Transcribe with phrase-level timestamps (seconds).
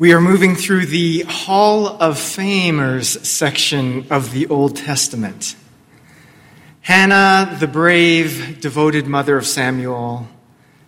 [0.00, 5.56] We are moving through the Hall of Famers section of the Old Testament.
[6.82, 10.28] Hannah, the brave, devoted mother of Samuel.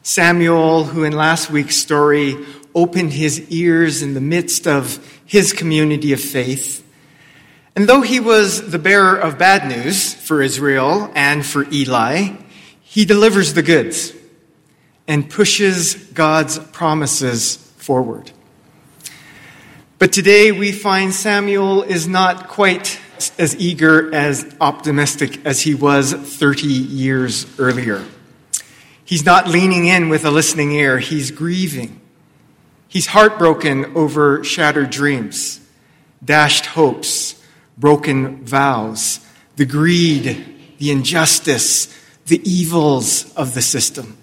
[0.05, 2.37] Samuel, who in last week's story
[2.73, 6.89] opened his ears in the midst of his community of faith.
[7.75, 12.37] And though he was the bearer of bad news for Israel and for Eli,
[12.81, 14.13] he delivers the goods
[15.09, 18.31] and pushes God's promises forward.
[20.01, 22.99] But today we find Samuel is not quite
[23.39, 28.03] as eager, as optimistic as he was 30 years earlier.
[29.05, 32.01] He's not leaning in with a listening ear, he's grieving.
[32.89, 35.61] He's heartbroken over shattered dreams,
[36.25, 37.39] dashed hopes,
[37.77, 39.21] broken vows,
[39.57, 41.95] the greed, the injustice,
[42.25, 44.17] the evils of the system.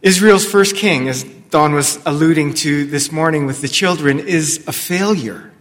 [0.00, 4.72] Israel's first king, as Don was alluding to this morning with the children, is a
[4.72, 5.52] failure.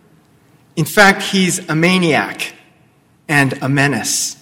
[0.78, 2.54] In fact, he's a maniac
[3.28, 4.38] and a menace.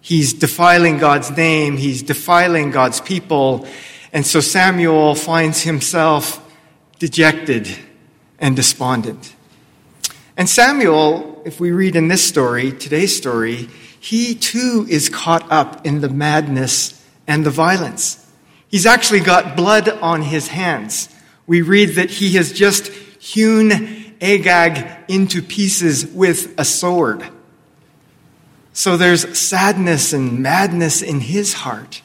[0.00, 3.66] He's defiling God's name, he's defiling God's people,
[4.12, 6.40] and so Samuel finds himself
[7.00, 7.68] dejected
[8.38, 9.34] and despondent.
[10.36, 15.84] And Samuel, if we read in this story, today's story, he too is caught up
[15.84, 18.21] in the madness and the violence.
[18.72, 21.10] He's actually got blood on his hands.
[21.46, 27.22] We read that he has just hewn Agag into pieces with a sword.
[28.72, 32.00] So there's sadness and madness in his heart.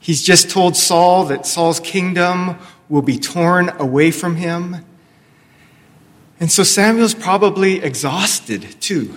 [0.00, 4.84] He's just told Saul that Saul's kingdom will be torn away from him.
[6.40, 9.16] And so Samuel's probably exhausted too.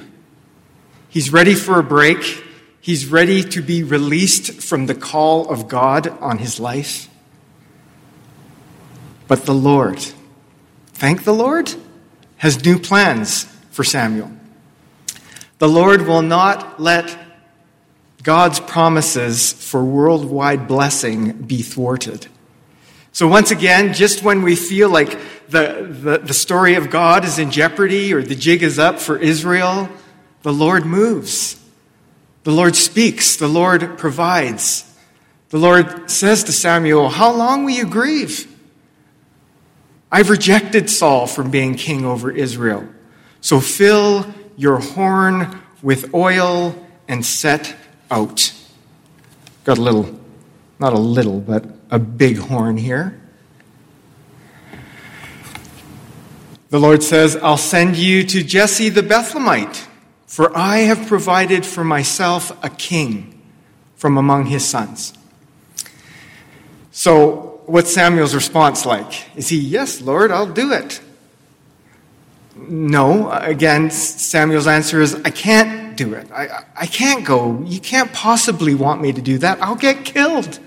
[1.10, 2.44] He's ready for a break.
[2.84, 7.08] He's ready to be released from the call of God on his life.
[9.26, 10.00] But the Lord,
[10.92, 11.74] thank the Lord,
[12.40, 14.34] has new plans for Samuel.
[15.60, 17.18] The Lord will not let
[18.22, 22.28] God's promises for worldwide blessing be thwarted.
[23.14, 27.40] So, once again, just when we feel like the, the, the, story of God is
[27.40, 29.88] in jeopardy or the jig is up for Israel,
[30.42, 31.63] the Lord moves.
[32.44, 34.90] The Lord speaks, the Lord provides.
[35.50, 38.50] The Lord says to Samuel, How long will you grieve?
[40.12, 42.88] I've rejected Saul from being king over Israel.
[43.42, 44.26] So fill
[44.58, 46.76] your horn with oil
[47.08, 47.76] and set
[48.12, 48.54] out.
[49.64, 50.20] Got a little,
[50.80, 53.20] not a little, but a big horn here.
[56.70, 59.88] The Lord says, I'll send you to Jesse the Bethlehemite
[60.34, 63.40] for I have provided for myself a king
[63.96, 65.14] from among his sons.
[66.90, 69.28] So, what's Samuel's response like?
[69.38, 71.02] Is he, Yes, Lord, I'll do it?
[72.56, 73.30] No.
[73.30, 76.32] Again, Samuel's answer is, I can't do it.
[76.32, 77.62] I, I can't go.
[77.68, 79.62] You can't possibly want me to do that.
[79.62, 80.58] I'll get killed.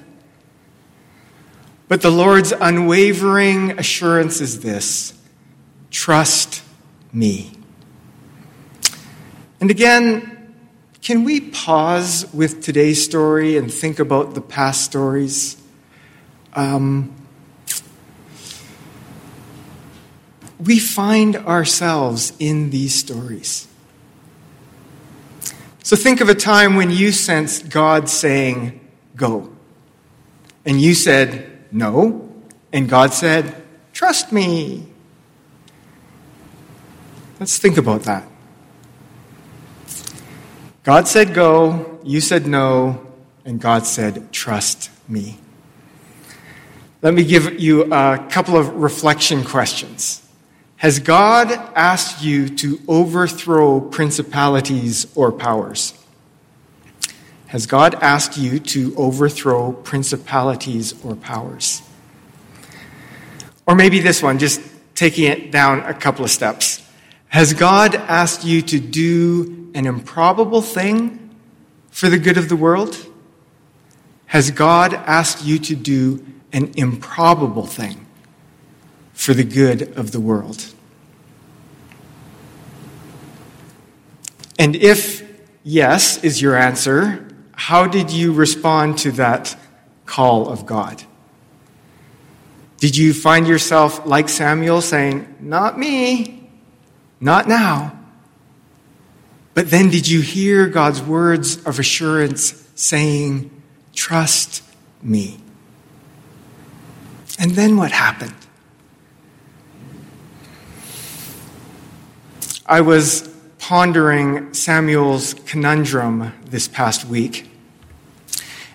[1.89, 5.13] But the Lord's unwavering assurance is this
[5.91, 6.63] trust
[7.13, 7.56] me.
[9.61, 10.55] And again,
[11.03, 15.57] can we pause with today's story and think about the past stories?
[16.55, 17.15] Um,
[20.59, 23.69] we find ourselves in these stories.
[25.83, 28.81] So think of a time when you sensed God saying,
[29.15, 29.53] Go.
[30.65, 32.29] And you said, No.
[32.73, 33.63] And God said,
[33.93, 34.89] Trust me.
[37.39, 38.27] Let's think about that.
[40.87, 43.05] God said go, you said no,
[43.45, 45.37] and God said trust me.
[47.03, 50.25] Let me give you a couple of reflection questions.
[50.77, 55.93] Has God asked you to overthrow principalities or powers?
[57.49, 61.83] Has God asked you to overthrow principalities or powers?
[63.67, 64.61] Or maybe this one, just
[64.95, 66.86] taking it down a couple of steps.
[67.29, 71.31] Has God asked you to do an improbable thing
[71.91, 73.07] for the good of the world?
[74.27, 78.07] Has God asked you to do an improbable thing
[79.13, 80.73] for the good of the world?
[84.59, 85.23] And if
[85.63, 89.57] yes is your answer, how did you respond to that
[90.07, 91.03] call of God?
[92.79, 96.36] Did you find yourself like Samuel saying, Not me,
[97.21, 97.99] not now.
[99.55, 103.51] But then did you hear God's words of assurance saying,
[103.95, 104.63] Trust
[105.03, 105.39] me?
[107.39, 108.35] And then what happened?
[112.67, 113.29] I was
[113.59, 117.51] pondering Samuel's conundrum this past week.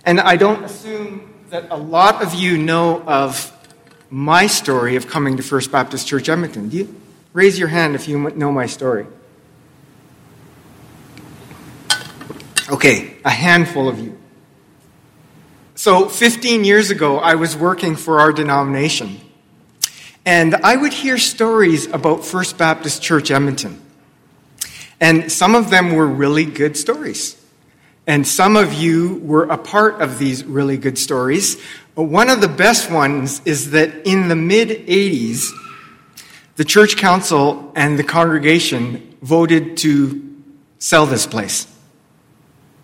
[0.03, 3.51] And I don't assume that a lot of you know of
[4.09, 6.69] my story of coming to First Baptist Church Edmonton.
[6.69, 7.00] Do you
[7.33, 9.05] raise your hand if you know my story?
[12.69, 14.17] Okay, a handful of you.
[15.75, 19.19] So, 15 years ago, I was working for our denomination.
[20.25, 23.81] And I would hear stories about First Baptist Church Edmonton.
[24.99, 27.35] And some of them were really good stories.
[28.05, 31.59] And some of you were a part of these really good stories.
[31.95, 35.49] But one of the best ones is that in the mid 80s,
[36.61, 40.43] the church council and the congregation voted to
[40.77, 41.65] sell this place.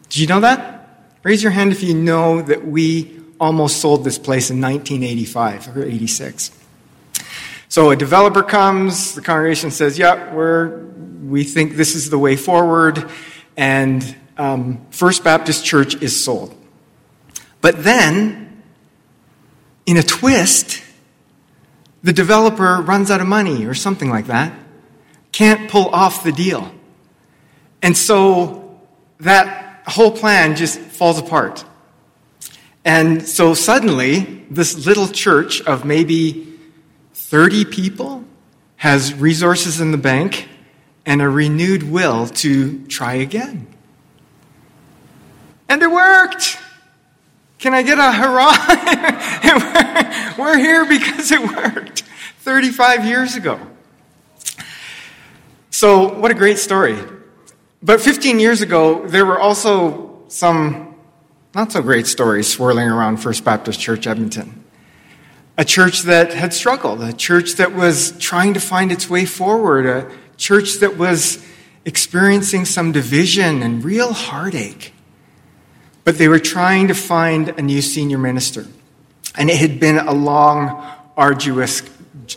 [0.10, 1.14] Do you know that?
[1.22, 5.84] Raise your hand if you know that we almost sold this place in 1985 or
[5.84, 6.50] 86.
[7.70, 10.80] So a developer comes, the congregation says, "Yeah, we're
[11.30, 13.08] we think this is the way forward,"
[13.56, 14.02] and
[14.40, 16.56] um, First Baptist Church is sold.
[17.62, 18.64] But then,
[19.86, 20.82] in a twist,
[22.04, 24.54] the developer runs out of money or something like that,
[25.32, 26.72] can't pull off the deal,
[27.82, 28.80] and so
[29.20, 31.64] that whole plan just falls apart.
[32.84, 36.58] And so suddenly, this little church of maybe
[37.14, 38.24] 30 people,
[38.78, 40.48] has resources in the bank,
[41.06, 43.68] and a renewed will to try again.
[45.68, 46.60] And it worked!
[47.60, 48.54] Can I get a hurrah?
[50.38, 52.02] We're here because it worked
[52.42, 53.60] 35 years ago.
[55.70, 56.98] So, what a great story.
[57.82, 60.96] But 15 years ago, there were also some
[61.54, 64.64] not so great stories swirling around First Baptist Church Edmonton
[65.58, 69.88] a church that had struggled, a church that was trying to find its way forward,
[69.88, 71.44] a church that was
[71.84, 74.94] experiencing some division and real heartache.
[76.08, 78.66] But they were trying to find a new senior minister.
[79.36, 81.84] And it had been a long, arduous,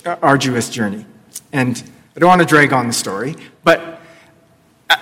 [0.04, 1.06] arduous journey.
[1.52, 1.80] And
[2.16, 4.00] I don't want to drag on the story, but
[4.90, 4.96] uh,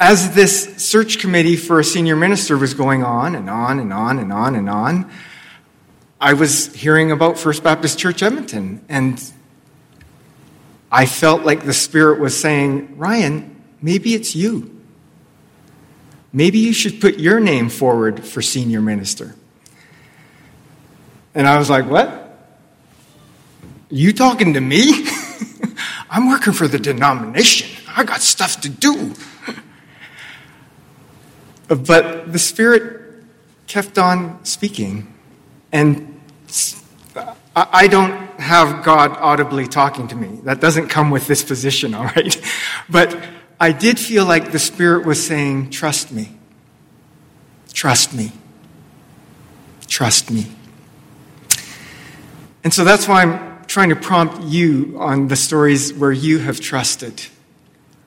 [0.00, 4.18] as this search committee for a senior minister was going on and on and on
[4.18, 5.10] and on and on,
[6.18, 9.22] I was hearing about First Baptist Church Edmonton, and
[10.90, 14.81] I felt like the Spirit was saying, Ryan, maybe it's you.
[16.32, 19.34] Maybe you should put your name forward for senior minister.
[21.34, 22.20] And I was like, What?
[23.90, 25.06] You talking to me?
[26.10, 27.68] I'm working for the denomination.
[27.94, 29.14] I got stuff to do.
[31.68, 33.02] but the Spirit
[33.66, 35.12] kept on speaking.
[35.72, 36.20] And
[37.54, 40.40] I don't have God audibly talking to me.
[40.44, 42.40] That doesn't come with this position, all right?
[42.88, 43.16] But
[43.62, 46.30] I did feel like the Spirit was saying, Trust me.
[47.72, 48.32] Trust me.
[49.86, 50.48] Trust me.
[52.64, 56.58] And so that's why I'm trying to prompt you on the stories where you have
[56.58, 57.22] trusted,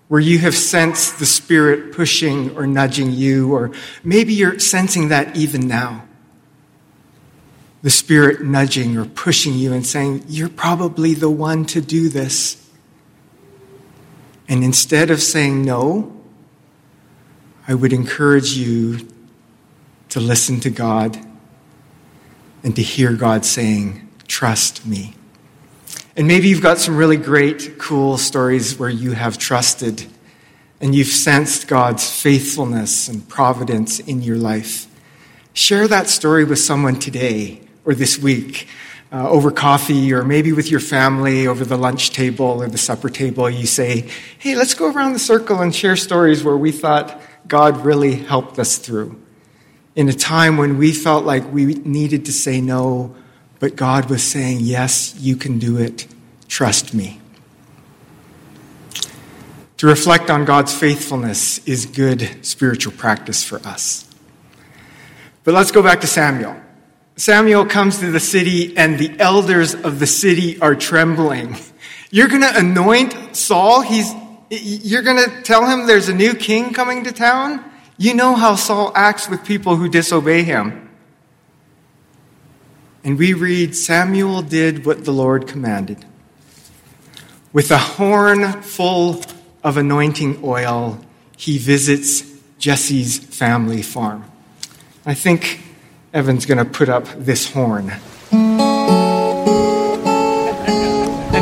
[0.09, 3.71] where you have sensed the Spirit pushing or nudging you, or
[4.03, 6.03] maybe you're sensing that even now
[7.81, 12.64] the Spirit nudging or pushing you and saying, You're probably the one to do this.
[14.47, 16.15] And instead of saying no,
[17.67, 19.07] I would encourage you
[20.09, 21.17] to listen to God
[22.63, 25.13] and to hear God saying, Trust me.
[26.17, 30.05] And maybe you've got some really great, cool stories where you have trusted
[30.81, 34.87] and you've sensed God's faithfulness and providence in your life.
[35.53, 38.67] Share that story with someone today or this week
[39.11, 43.09] uh, over coffee or maybe with your family over the lunch table or the supper
[43.09, 44.09] table, you say,
[44.39, 48.59] hey, let's go around the circle and share stories where we thought God really helped
[48.59, 49.21] us through.
[49.95, 53.15] In a time when we felt like we needed to say no,
[53.59, 56.07] but God was saying, yes, you can do it.
[56.47, 57.21] Trust me.
[59.77, 64.09] To reflect on God's faithfulness is good spiritual practice for us.
[65.43, 66.55] But let's go back to Samuel.
[67.17, 71.55] Samuel comes to the city, and the elders of the city are trembling.
[72.11, 73.81] You're going to anoint Saul?
[73.81, 74.13] He's,
[74.49, 77.63] you're going to tell him there's a new king coming to town?
[77.97, 80.89] You know how Saul acts with people who disobey him.
[83.05, 86.03] And we read Samuel did what the Lord commanded.
[87.53, 89.21] With a horn full
[89.63, 90.99] of anointing oil,
[91.37, 92.23] he visits
[92.57, 94.25] Jesse's family farm.
[95.05, 95.64] I think
[96.15, 97.91] Evan's going to put up this horn.
[98.31, 98.63] And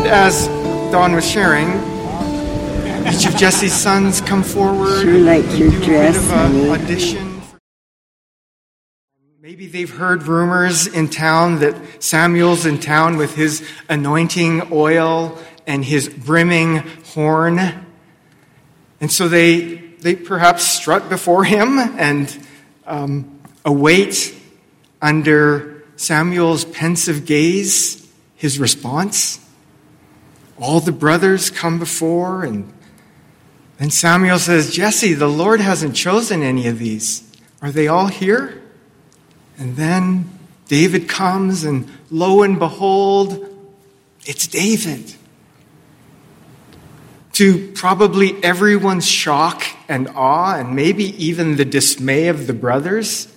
[0.08, 0.48] as
[0.92, 1.68] Don was sharing,
[3.08, 5.03] each of Jesse's sons come forward?
[5.03, 6.70] Sure like your do a bit dress, of a honey.
[6.72, 7.42] audition.
[9.39, 15.38] Maybe they've heard rumors in town that Samuel's in town with his anointing oil
[15.68, 16.77] and his brimming
[17.13, 17.60] horn.
[19.00, 22.36] And so they, they perhaps strut before him and
[22.88, 24.39] um, await
[25.03, 29.39] under Samuel's pensive gaze his response.
[30.60, 32.74] All the brothers come before, and
[33.77, 37.29] then Samuel says, Jesse, the Lord hasn't chosen any of these.
[37.62, 38.62] Are they all here?
[39.57, 40.29] And then
[40.67, 43.45] David comes, and lo and behold,
[44.25, 45.13] it's David.
[47.33, 53.27] To probably everyone's shock and awe, and maybe even the dismay of the brothers,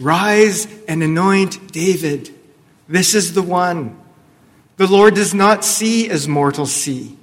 [0.00, 2.34] rise and anoint David.
[2.88, 4.00] This is the one.
[4.76, 7.16] The Lord does not see as mortals see.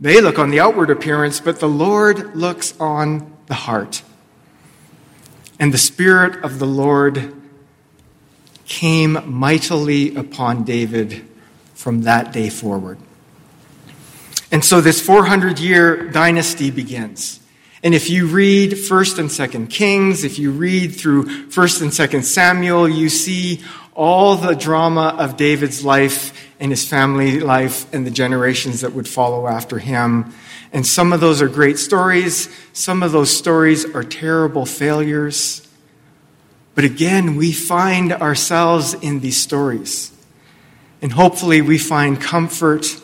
[0.00, 4.02] They look on the outward appearance, but the Lord looks on the heart.
[5.58, 7.32] And the Spirit of the Lord
[8.66, 11.24] came mightily upon David
[11.74, 12.98] from that day forward.
[14.50, 17.40] And so this 400 year dynasty begins.
[17.82, 22.24] And if you read 1st and 2nd Kings, if you read through 1st and 2nd
[22.24, 23.62] Samuel, you see
[23.94, 29.08] all the drama of David's life and his family life and the generations that would
[29.08, 30.32] follow after him.
[30.72, 35.66] And some of those are great stories, some of those stories are terrible failures.
[36.74, 40.12] But again, we find ourselves in these stories.
[41.00, 43.00] And hopefully, we find comfort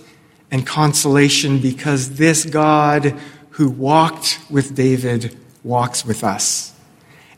[0.51, 3.19] and consolation because this God
[3.53, 6.75] who walked with David walks with us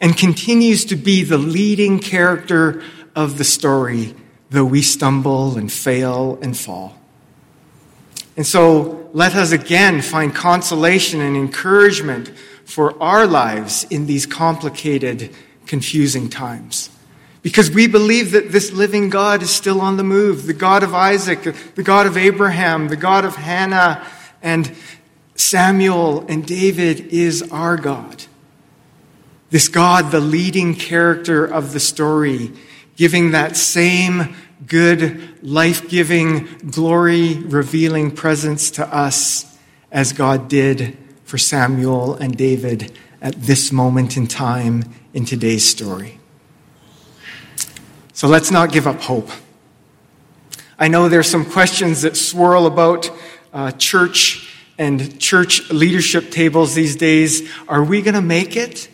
[0.01, 2.83] and continues to be the leading character
[3.15, 4.15] of the story,
[4.51, 6.99] though we stumble and fail and fall.
[8.37, 12.29] And so let us again find consolation and encouragement
[12.65, 15.31] for our lives in these complicated,
[15.67, 16.91] confusing times.
[17.43, 20.47] Because we believe that this living God is still on the move.
[20.47, 21.43] The God of Isaac,
[21.75, 24.05] the God of Abraham, the God of Hannah,
[24.43, 24.75] and
[25.35, 28.25] Samuel and David is our God.
[29.51, 32.53] This God, the leading character of the story,
[32.97, 34.37] giving that same
[34.67, 39.57] good, life giving, glory revealing presence to us
[39.93, 46.19] as God did for Samuel and David at this moment in time in today's story.
[48.13, 49.29] So let's not give up hope.
[50.79, 53.11] I know there's some questions that swirl about
[53.53, 57.49] uh, church and church leadership tables these days.
[57.69, 58.89] Are we going to make it?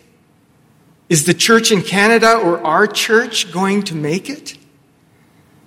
[1.09, 4.57] Is the church in Canada or our church going to make it?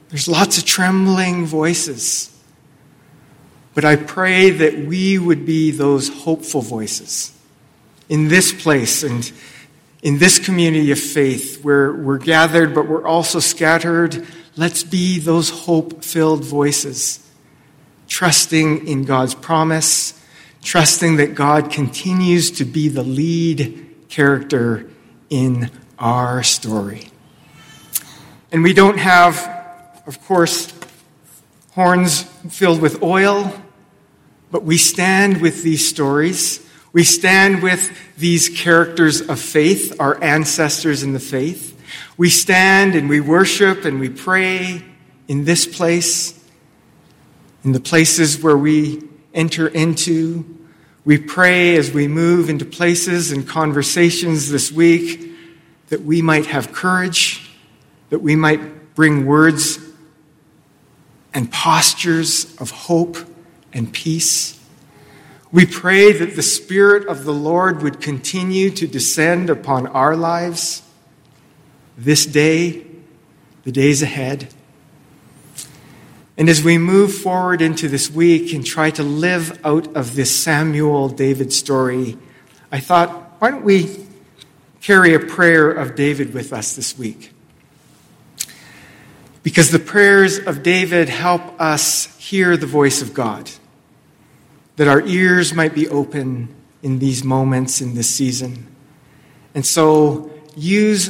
[0.09, 2.29] There's lots of trembling voices.
[3.73, 7.35] But I pray that we would be those hopeful voices
[8.09, 9.31] in this place and
[10.03, 14.27] in this community of faith where we're gathered but we're also scattered.
[14.55, 17.22] Let's be those hope filled voices,
[18.13, 20.13] trusting in God's promise,
[20.61, 24.87] trusting that God continues to be the lead character
[25.31, 27.07] in our story.
[28.51, 30.71] And we don't have, of course,
[31.71, 33.51] horns filled with oil,
[34.51, 36.63] but we stand with these stories.
[36.91, 41.81] We stand with these characters of faith, our ancestors in the faith.
[42.15, 44.85] We stand and we worship and we pray
[45.27, 46.42] in this place,
[47.63, 49.01] in the places where we
[49.33, 50.45] enter into.
[51.05, 55.31] We pray as we move into places and conversations this week
[55.89, 57.49] that we might have courage,
[58.09, 59.79] that we might bring words
[61.33, 63.17] and postures of hope
[63.73, 64.59] and peace.
[65.51, 70.81] We pray that the Spirit of the Lord would continue to descend upon our lives
[71.97, 72.85] this day,
[73.63, 74.53] the days ahead.
[76.37, 80.35] And as we move forward into this week and try to live out of this
[80.35, 82.17] Samuel David story,
[82.71, 83.09] I thought,
[83.39, 84.07] why don't we
[84.81, 87.31] carry a prayer of David with us this week?
[89.43, 93.51] Because the prayers of David help us hear the voice of God,
[94.77, 98.67] that our ears might be open in these moments, in this season.
[99.53, 101.09] And so use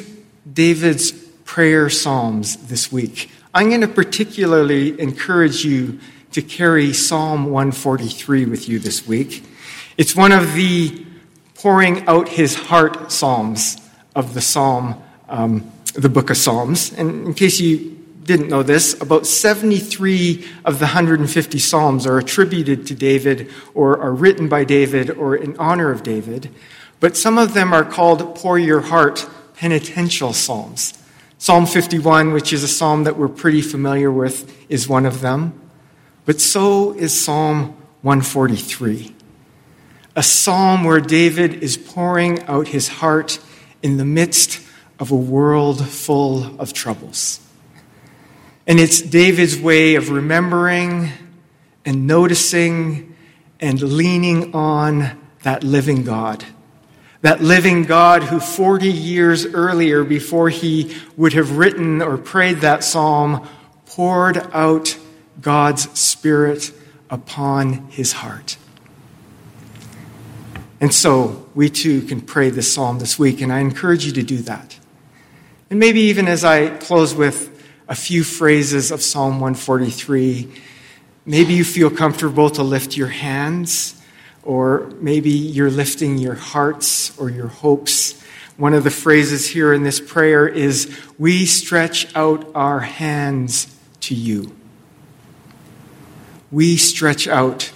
[0.51, 1.11] David's
[1.45, 3.29] prayer psalms this week.
[3.55, 5.99] I'm going to particularly encourage you
[6.31, 9.43] to carry Psalm 143 with you this week.
[9.95, 11.05] It's one of the
[11.53, 13.77] pouring out his heart psalms
[14.15, 16.93] of the psalm, um, the book of Psalms.
[16.93, 17.91] And in case you
[18.23, 24.13] didn't know this, about 73 of the 150 Psalms are attributed to David or are
[24.13, 26.49] written by David or in honor of David.
[26.99, 30.97] But some of them are called Pour Your Heart penitential Psalms.
[31.43, 35.59] Psalm 51, which is a psalm that we're pretty familiar with, is one of them.
[36.23, 39.13] But so is Psalm 143,
[40.15, 43.39] a psalm where David is pouring out his heart
[43.81, 44.61] in the midst
[44.99, 47.41] of a world full of troubles.
[48.65, 51.11] And it's David's way of remembering
[51.83, 53.17] and noticing
[53.59, 56.45] and leaning on that living God.
[57.23, 62.83] That living God who 40 years earlier, before he would have written or prayed that
[62.83, 63.47] psalm,
[63.85, 64.97] poured out
[65.39, 66.71] God's Spirit
[67.09, 68.57] upon his heart.
[70.81, 74.23] And so we too can pray this psalm this week, and I encourage you to
[74.23, 74.77] do that.
[75.69, 77.49] And maybe even as I close with
[77.87, 80.51] a few phrases of Psalm 143,
[81.25, 84.01] maybe you feel comfortable to lift your hands,
[84.43, 88.21] or maybe you're lifting your hearts or your hopes.
[88.57, 94.15] One of the phrases here in this prayer is, We stretch out our hands to
[94.15, 94.55] you.
[96.51, 97.71] We stretch out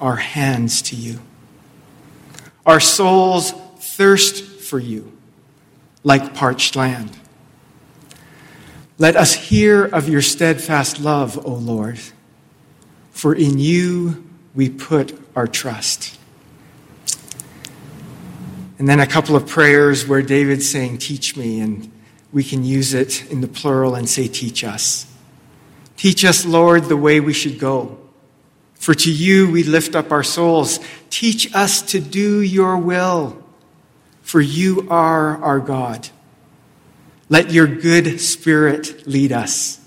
[0.00, 1.20] our hands to you.
[2.66, 5.12] Our souls thirst for you
[6.04, 7.16] like parched land.
[8.98, 11.98] Let us hear of your steadfast love, O Lord,
[13.12, 16.18] for in you we put our trust.
[18.78, 21.90] And then a couple of prayers where David's saying, Teach me, and
[22.32, 25.06] we can use it in the plural and say, Teach us.
[25.96, 27.98] Teach us, Lord, the way we should go.
[28.74, 30.80] For to you we lift up our souls.
[31.08, 33.40] Teach us to do your will,
[34.22, 36.08] for you are our God.
[37.28, 39.80] Let your good spirit lead us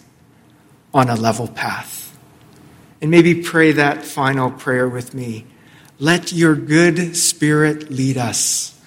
[0.93, 2.00] on a level path.
[3.01, 5.46] And maybe pray that final prayer with me.
[6.00, 8.79] Let your good spirit lead us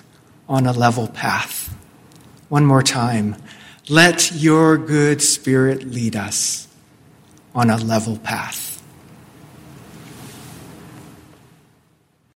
[0.48, 1.76] on a level path.
[2.48, 3.36] One more time.
[3.88, 6.68] Let your good spirit lead us
[7.54, 8.63] on a level path.